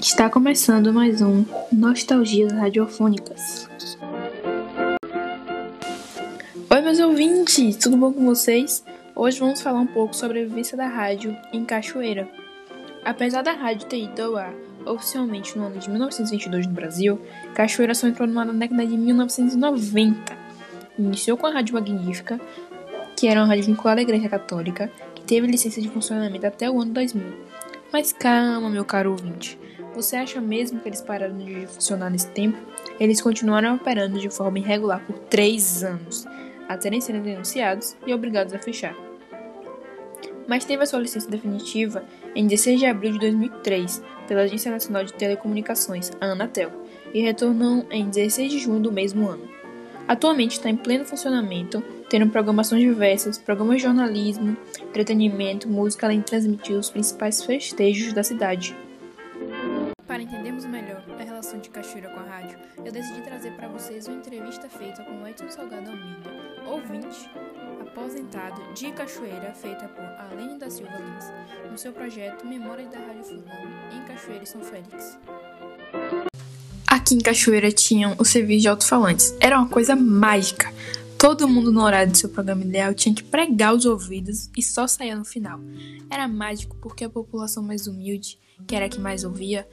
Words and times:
Está 0.00 0.30
começando 0.30 0.92
mais 0.92 1.20
um 1.20 1.44
Nostalgias 1.72 2.52
Radiofônicas. 2.52 3.68
Oi, 6.70 6.80
meus 6.80 7.00
ouvintes, 7.00 7.76
tudo 7.76 7.96
bom 7.96 8.12
com 8.12 8.24
vocês? 8.24 8.84
Hoje 9.14 9.40
vamos 9.40 9.60
falar 9.60 9.80
um 9.80 9.86
pouco 9.86 10.14
sobre 10.14 10.40
a 10.40 10.44
vivência 10.44 10.76
da 10.76 10.86
rádio 10.86 11.36
em 11.52 11.64
Cachoeira. 11.64 12.28
Apesar 13.04 13.42
da 13.42 13.52
rádio 13.52 13.88
ter 13.88 14.04
ido 14.04 14.22
ao 14.22 14.36
ar 14.36 14.54
oficialmente 14.86 15.58
no 15.58 15.66
ano 15.66 15.78
de 15.78 15.90
1922 15.90 16.68
no 16.68 16.72
Brasil, 16.72 17.20
Cachoeira 17.52 17.92
só 17.92 18.06
entrou 18.06 18.28
no 18.28 18.38
ar 18.38 18.46
na 18.46 18.52
década 18.52 18.86
de 18.86 18.96
1990. 18.96 20.36
Iniciou 20.96 21.36
com 21.36 21.48
a 21.48 21.50
Rádio 21.50 21.74
Magnífica, 21.74 22.40
que 23.16 23.26
era 23.26 23.40
uma 23.40 23.48
rádio 23.48 23.64
vinculada 23.64 24.00
à 24.00 24.02
Igreja 24.02 24.28
Católica, 24.28 24.92
que 25.12 25.22
teve 25.22 25.48
licença 25.48 25.80
de 25.80 25.88
funcionamento 25.88 26.46
até 26.46 26.70
o 26.70 26.80
ano 26.80 26.92
2000. 26.92 27.48
Mas 27.92 28.12
calma, 28.12 28.70
meu 28.70 28.84
caro 28.84 29.10
ouvinte. 29.10 29.58
Você 29.94 30.16
acha 30.16 30.40
mesmo 30.40 30.80
que 30.80 30.88
eles 30.88 31.00
pararam 31.00 31.36
de 31.36 31.66
funcionar 31.66 32.10
nesse 32.10 32.28
tempo? 32.28 32.58
Eles 33.00 33.20
continuaram 33.20 33.74
operando 33.74 34.18
de 34.18 34.30
forma 34.30 34.58
irregular 34.58 35.04
por 35.04 35.18
três 35.18 35.82
anos, 35.82 36.26
até 36.68 37.00
serem 37.00 37.22
denunciados 37.22 37.96
e 38.06 38.12
obrigados 38.12 38.54
a 38.54 38.58
fechar. 38.58 38.94
Mas 40.46 40.64
teve 40.64 40.82
a 40.82 40.86
sua 40.86 41.00
licença 41.00 41.28
definitiva 41.28 42.04
em 42.34 42.46
16 42.46 42.80
de 42.80 42.86
abril 42.86 43.12
de 43.12 43.18
2003 43.18 44.02
pela 44.26 44.42
Agência 44.42 44.70
Nacional 44.70 45.04
de 45.04 45.12
Telecomunicações, 45.12 46.10
a 46.20 46.26
Anatel, 46.26 46.70
e 47.12 47.20
retornou 47.20 47.86
em 47.90 48.08
16 48.08 48.52
de 48.52 48.58
junho 48.58 48.80
do 48.80 48.92
mesmo 48.92 49.28
ano. 49.28 49.48
Atualmente 50.06 50.52
está 50.52 50.70
em 50.70 50.76
pleno 50.76 51.04
funcionamento, 51.04 51.82
tendo 52.08 52.30
programações 52.30 52.80
diversas, 52.82 53.36
programas 53.36 53.76
de 53.76 53.82
jornalismo, 53.82 54.56
entretenimento, 54.82 55.68
música, 55.68 56.06
além 56.06 56.20
de 56.20 56.26
transmitir 56.26 56.76
os 56.76 56.88
principais 56.88 57.44
festejos 57.44 58.14
da 58.14 58.22
cidade. 58.22 58.74
Para 60.18 60.24
entendermos 60.24 60.64
melhor 60.64 61.04
a 61.16 61.22
relação 61.22 61.60
de 61.60 61.70
Cachoeira 61.70 62.08
com 62.08 62.18
a 62.18 62.24
rádio, 62.24 62.58
eu 62.84 62.90
decidi 62.90 63.20
trazer 63.20 63.52
para 63.52 63.68
vocês 63.68 64.08
uma 64.08 64.16
entrevista 64.16 64.68
feita 64.68 65.04
com 65.04 65.24
Edson 65.24 65.48
Salgado 65.48 65.90
Almeida, 65.90 66.28
ouvinte, 66.66 67.30
aposentado 67.80 68.60
de 68.74 68.90
Cachoeira, 68.90 69.54
feita 69.54 69.86
por 69.86 70.02
Alene 70.02 70.58
da 70.58 70.68
Silva 70.68 70.90
Lins, 70.96 71.70
no 71.70 71.78
seu 71.78 71.92
projeto 71.92 72.44
Memórias 72.44 72.90
da 72.90 72.98
Rádio 72.98 73.22
Fusão, 73.22 73.44
em 73.92 74.04
Cachoeira 74.08 74.42
e 74.42 74.46
São 74.48 74.60
Félix. 74.60 75.16
Aqui 76.84 77.14
em 77.14 77.20
Cachoeira 77.20 77.70
tinham 77.70 78.16
o 78.18 78.24
serviço 78.24 78.62
de 78.62 78.68
alto-falantes. 78.68 79.36
Era 79.38 79.56
uma 79.56 79.68
coisa 79.68 79.94
mágica. 79.94 80.74
Todo 81.16 81.46
mundo 81.46 81.70
no 81.70 81.80
horário 81.80 82.10
do 82.10 82.18
seu 82.18 82.28
programa 82.28 82.64
ideal 82.64 82.92
tinha 82.92 83.14
que 83.14 83.22
pregar 83.22 83.72
os 83.72 83.86
ouvidos 83.86 84.50
e 84.58 84.64
só 84.64 84.88
saía 84.88 85.14
no 85.14 85.24
final. 85.24 85.60
Era 86.10 86.26
mágico 86.26 86.74
porque 86.82 87.04
a 87.04 87.08
população 87.08 87.62
mais 87.62 87.86
humilde, 87.86 88.36
que 88.66 88.74
era 88.74 88.86
a 88.86 88.88
que 88.88 88.98
mais 88.98 89.22
ouvia 89.22 89.64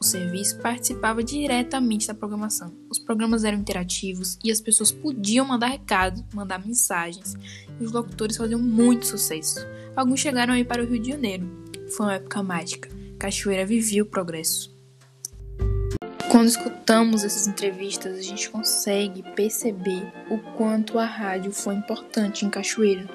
o 0.00 0.04
serviço, 0.04 0.58
participava 0.60 1.22
diretamente 1.22 2.08
da 2.08 2.14
programação. 2.14 2.72
Os 2.88 2.98
programas 2.98 3.44
eram 3.44 3.58
interativos 3.58 4.38
e 4.42 4.50
as 4.50 4.58
pessoas 4.58 4.90
podiam 4.90 5.46
mandar 5.46 5.66
recados, 5.66 6.24
mandar 6.32 6.64
mensagens, 6.64 7.36
e 7.78 7.84
os 7.84 7.92
locutores 7.92 8.38
faziam 8.38 8.58
muito 8.58 9.06
sucesso. 9.06 9.60
Alguns 9.94 10.20
chegaram 10.20 10.54
aí 10.54 10.64
para 10.64 10.82
o 10.82 10.86
Rio 10.86 11.02
de 11.02 11.10
Janeiro. 11.10 11.46
Foi 11.94 12.06
uma 12.06 12.14
época 12.14 12.42
mágica. 12.42 12.88
Cachoeira 13.18 13.66
vivia 13.66 14.02
o 14.02 14.06
progresso. 14.06 14.74
Quando 16.30 16.48
escutamos 16.48 17.22
essas 17.22 17.46
entrevistas, 17.46 18.16
a 18.16 18.22
gente 18.22 18.48
consegue 18.48 19.22
perceber 19.34 20.10
o 20.30 20.38
quanto 20.56 20.98
a 20.98 21.04
rádio 21.04 21.52
foi 21.52 21.74
importante 21.74 22.46
em 22.46 22.48
Cachoeira, 22.48 23.06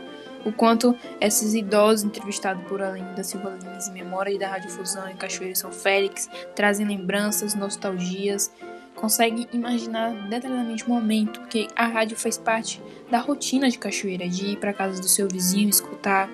o 0.45 0.51
quanto 0.51 0.95
esses 1.19 1.53
idosos 1.55 2.05
entrevistados 2.05 2.63
por 2.65 2.81
Além 2.81 3.03
da 3.15 3.23
Silva 3.23 3.57
Lins, 3.61 3.89
memória 3.89 4.37
da 4.37 4.47
Rádio 4.47 4.69
Fusão 4.69 5.09
em 5.09 5.15
Cachoeira 5.15 5.55
São 5.55 5.71
Félix, 5.71 6.29
trazem 6.55 6.87
lembranças, 6.87 7.55
nostalgias, 7.55 8.51
conseguem 8.95 9.47
imaginar 9.51 10.11
detalhadamente 10.29 10.85
o 10.85 10.89
momento, 10.89 11.41
porque 11.41 11.67
a 11.75 11.85
rádio 11.85 12.15
faz 12.15 12.37
parte 12.37 12.81
da 13.09 13.17
rotina 13.17 13.69
de 13.69 13.77
Cachoeira, 13.77 14.29
de 14.29 14.51
ir 14.51 14.57
para 14.57 14.73
casa 14.73 15.01
do 15.01 15.07
seu 15.07 15.27
vizinho, 15.27 15.69
escutar, 15.69 16.29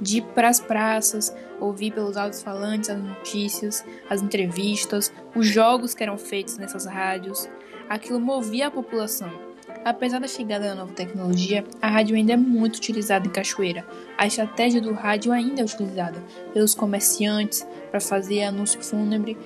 de 0.00 0.18
ir 0.18 0.22
para 0.22 0.48
as 0.48 0.60
praças, 0.60 1.34
ouvir 1.60 1.92
pelos 1.92 2.16
altos-falantes 2.16 2.88
as 2.88 3.02
notícias, 3.02 3.84
as 4.08 4.22
entrevistas, 4.22 5.12
os 5.34 5.46
jogos 5.46 5.94
que 5.94 6.02
eram 6.02 6.16
feitos 6.16 6.56
nessas 6.56 6.86
rádios. 6.86 7.48
Aquilo 7.88 8.20
movia 8.20 8.68
a 8.68 8.70
população. 8.70 9.47
Apesar 9.84 10.18
da 10.20 10.28
chegada 10.28 10.68
da 10.68 10.74
nova 10.74 10.92
tecnologia, 10.92 11.64
a 11.80 11.88
rádio 11.88 12.16
ainda 12.16 12.32
é 12.32 12.36
muito 12.36 12.76
utilizada 12.76 13.26
em 13.26 13.30
Cachoeira. 13.30 13.86
A 14.16 14.26
estratégia 14.26 14.80
do 14.80 14.92
rádio 14.92 15.32
ainda 15.32 15.62
é 15.62 15.64
utilizada 15.64 16.22
pelos 16.52 16.74
comerciantes 16.74 17.66
para 17.90 18.00
fazer 18.00 18.42
anúncio 18.42 18.82
fúnebre. 18.82 19.36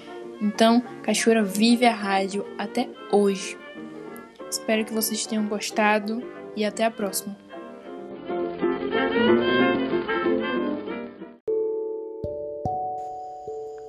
Então, 0.41 0.83
Cachoeira 1.03 1.43
vive 1.43 1.87
a 1.87 1.95
rádio 1.95 2.45
até 2.59 2.89
hoje. 3.13 3.57
Espero 4.51 4.85
que 4.85 4.93
vocês 4.93 5.25
tenham 5.25 5.47
gostado 5.47 6.23
e 6.57 6.65
até 6.65 6.85
a 6.85 6.91
próxima. 6.91 7.37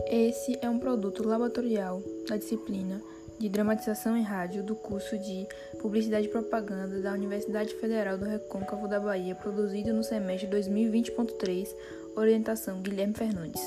Esse 0.07 0.57
é 0.61 0.69
um 0.69 0.77
produto 0.77 1.27
laboratorial 1.27 2.01
da 2.27 2.37
disciplina 2.37 3.01
de 3.39 3.49
Dramatização 3.49 4.15
em 4.15 4.23
Rádio 4.23 4.63
do 4.63 4.75
curso 4.75 5.17
de 5.17 5.47
Publicidade 5.79 6.27
e 6.27 6.29
Propaganda 6.29 7.01
da 7.01 7.13
Universidade 7.13 7.73
Federal 7.75 8.17
do 8.17 8.25
Recôncavo 8.25 8.87
da 8.87 8.99
Bahia, 8.99 9.35
produzido 9.35 9.93
no 9.93 10.03
semestre 10.03 10.49
2020.3, 10.49 11.67
orientação 12.15 12.81
Guilherme 12.81 13.13
Fernandes. 13.13 13.61